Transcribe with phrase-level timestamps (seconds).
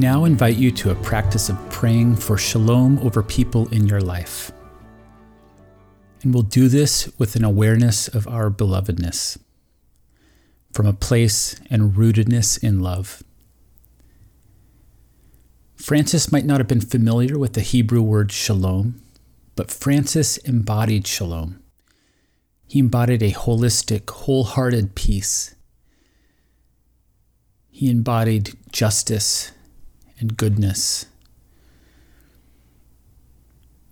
[0.00, 4.50] Now invite you to a practice of praying for shalom over people in your life.
[6.22, 9.36] And we'll do this with an awareness of our belovedness,
[10.72, 13.22] from a place and rootedness in love.
[15.74, 19.02] Francis might not have been familiar with the Hebrew word shalom,
[19.54, 21.62] but Francis embodied shalom.
[22.66, 25.54] He embodied a holistic, wholehearted peace.
[27.68, 29.52] He embodied justice
[30.20, 31.06] and goodness.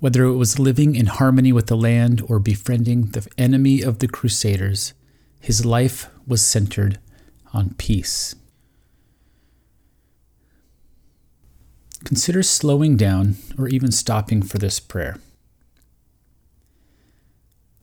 [0.00, 4.08] Whether it was living in harmony with the land or befriending the enemy of the
[4.08, 4.92] Crusaders,
[5.40, 6.98] his life was centered
[7.52, 8.34] on peace.
[12.04, 15.18] Consider slowing down or even stopping for this prayer.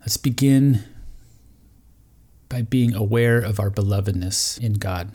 [0.01, 0.83] Let's begin
[2.49, 5.11] by being aware of our belovedness in God.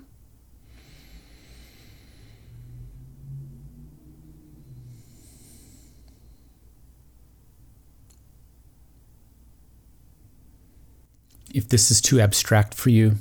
[11.57, 13.15] If this is too abstract for you,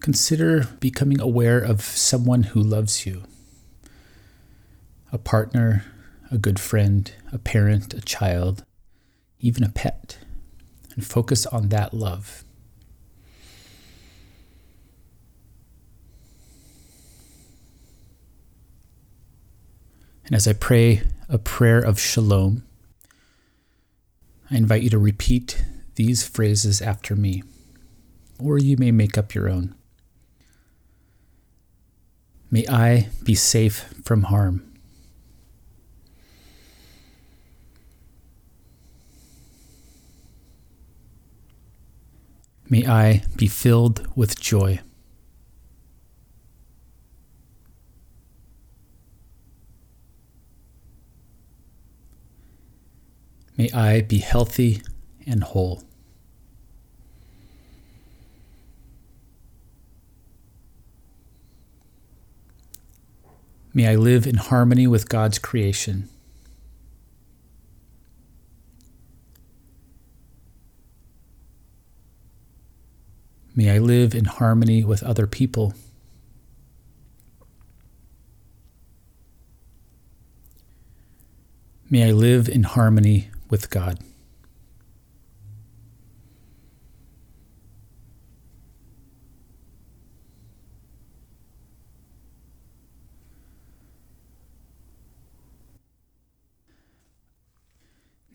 [0.00, 3.22] consider becoming aware of someone who loves you
[5.10, 5.86] a partner,
[6.30, 8.62] a good friend, a parent, a child
[9.38, 10.18] even a pet,
[10.94, 12.44] and focus on that love.
[20.26, 22.64] And as I pray a prayer of shalom,
[24.50, 25.64] I invite you to repeat
[26.00, 27.42] these phrases after me,
[28.38, 29.74] or you may make up your own.
[32.50, 34.66] May I be safe from harm.
[42.70, 44.80] May I be filled with joy.
[53.58, 54.80] May I be healthy
[55.26, 55.89] and whole.
[63.72, 66.08] May I live in harmony with God's creation.
[73.54, 75.74] May I live in harmony with other people.
[81.88, 83.98] May I live in harmony with God.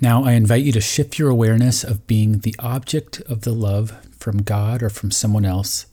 [0.01, 4.05] Now, I invite you to shift your awareness of being the object of the love
[4.11, 5.85] from God or from someone else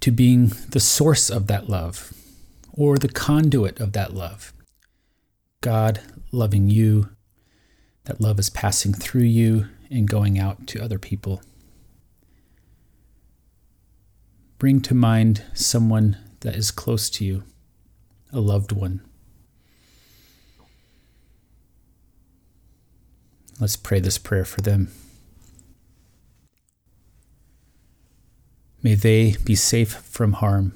[0.00, 2.12] to being the source of that love
[2.72, 4.52] or the conduit of that love.
[5.60, 6.00] God
[6.32, 7.10] loving you,
[8.04, 11.42] that love is passing through you and going out to other people.
[14.58, 17.42] Bring to mind someone that is close to you,
[18.32, 19.02] a loved one.
[23.60, 24.90] Let's pray this prayer for them.
[28.82, 30.72] May they be safe from harm.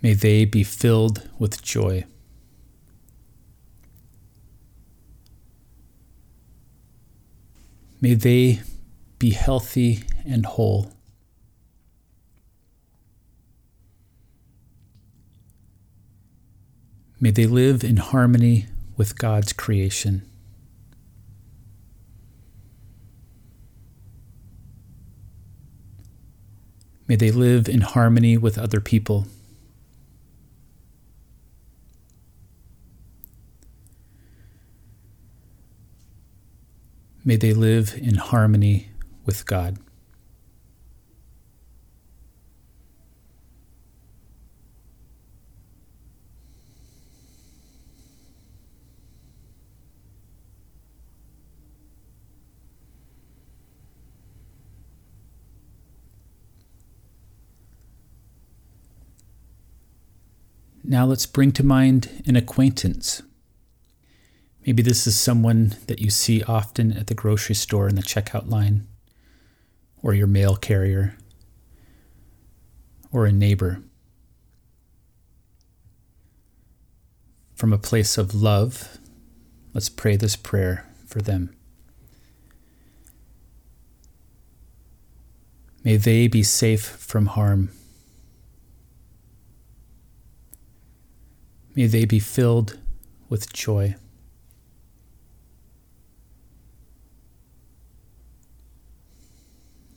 [0.00, 2.04] May they be filled with joy.
[8.00, 8.60] May they
[9.18, 10.97] be healthy and whole.
[17.20, 20.22] May they live in harmony with God's creation.
[27.08, 29.26] May they live in harmony with other people.
[37.24, 38.90] May they live in harmony
[39.26, 39.78] with God.
[60.90, 63.20] Now let's bring to mind an acquaintance.
[64.66, 68.48] Maybe this is someone that you see often at the grocery store in the checkout
[68.48, 68.88] line,
[70.02, 71.18] or your mail carrier,
[73.12, 73.82] or a neighbor.
[77.54, 78.96] From a place of love,
[79.74, 81.54] let's pray this prayer for them.
[85.84, 87.68] May they be safe from harm.
[91.78, 92.76] May they be filled
[93.28, 93.94] with joy.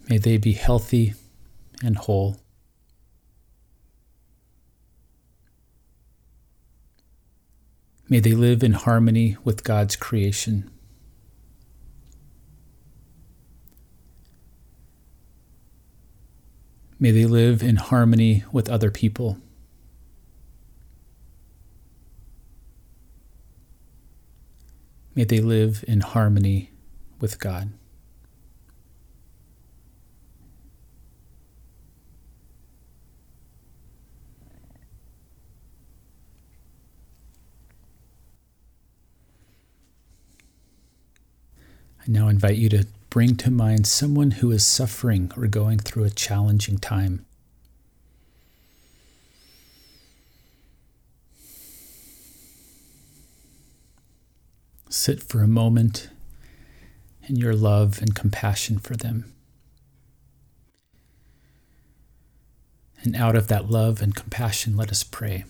[0.08, 1.16] May they be healthy
[1.84, 2.38] and whole.
[8.08, 10.70] May they live in harmony with God's creation.
[17.00, 19.40] May they live in harmony with other people.
[25.22, 26.72] May they live in harmony
[27.20, 27.70] with God.
[42.00, 46.06] I now invite you to bring to mind someone who is suffering or going through
[46.06, 47.28] a challenging time.
[54.92, 56.10] Sit for a moment
[57.24, 59.34] in your love and compassion for them.
[63.02, 65.46] And out of that love and compassion, let us pray.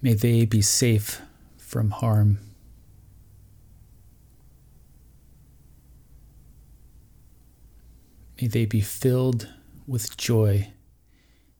[0.00, 1.20] May they be safe
[1.58, 2.38] from harm.
[8.40, 9.48] May they be filled
[9.88, 10.68] with joy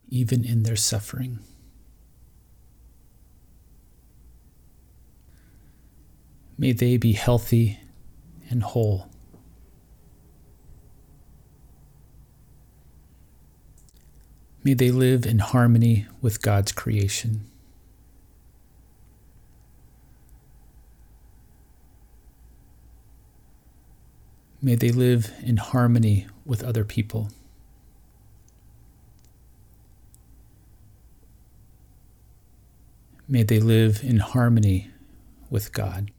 [0.09, 1.41] even in their suffering.
[6.63, 7.81] May they be healthy
[8.49, 9.09] and whole.
[14.63, 17.51] May they live in harmony with God's creation.
[24.63, 27.31] May they live in harmony with other people.
[33.27, 34.93] May they live in harmony
[35.51, 36.13] with God.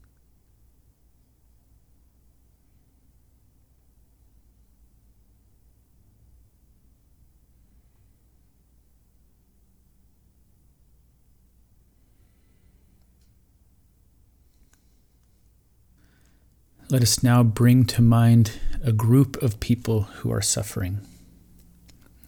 [16.94, 21.00] Let us now bring to mind a group of people who are suffering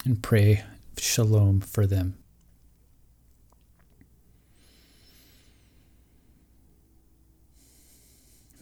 [0.05, 0.65] and pray
[0.99, 2.19] shalom for them.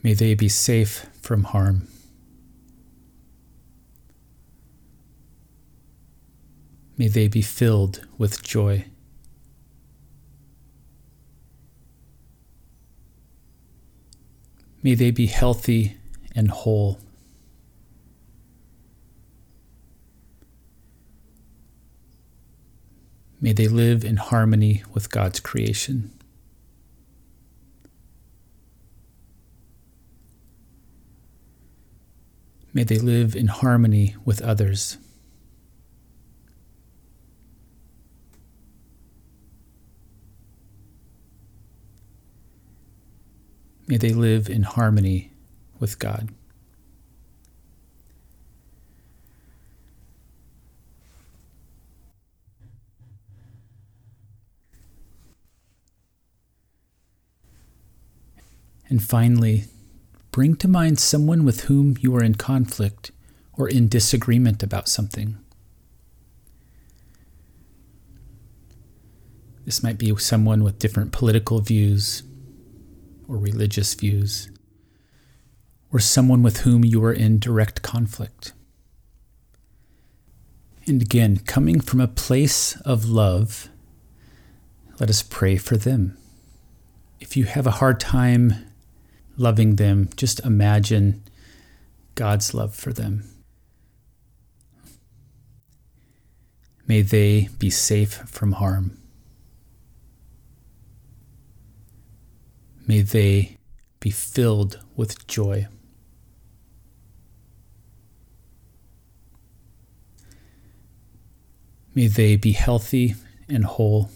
[0.02, 1.88] May they be safe from harm.
[6.98, 8.84] May they be filled with joy.
[14.84, 15.96] May they be healthy
[16.36, 17.00] and whole.
[23.40, 26.12] May they live in harmony with God's creation.
[32.74, 34.98] May they live in harmony with others.
[43.94, 45.30] May they live in harmony
[45.78, 46.30] with God.
[58.88, 59.66] And finally,
[60.32, 63.12] bring to mind someone with whom you are in conflict
[63.52, 65.38] or in disagreement about something.
[69.64, 72.24] This might be someone with different political views,
[73.28, 74.50] or religious views,
[75.92, 78.52] or someone with whom you are in direct conflict.
[80.86, 83.68] And again, coming from a place of love,
[85.00, 86.16] let us pray for them.
[87.20, 88.66] If you have a hard time
[89.36, 91.22] loving them, just imagine
[92.14, 93.24] God's love for them.
[96.86, 98.98] May they be safe from harm.
[102.86, 103.56] May they
[104.00, 105.66] be filled with joy.
[111.94, 113.14] May they be healthy
[113.48, 114.10] and whole.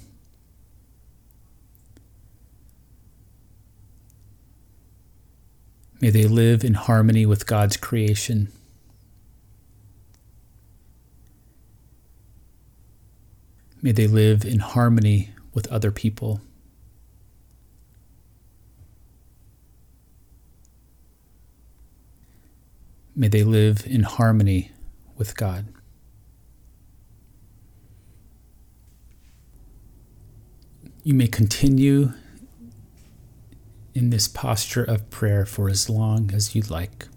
[6.00, 8.52] May they live in harmony with God's creation.
[13.80, 16.40] May they live in harmony with other people.
[23.18, 24.70] May they live in harmony
[25.16, 25.66] with God.
[31.02, 32.12] You may continue
[33.92, 37.08] in this posture of prayer for as long as you like.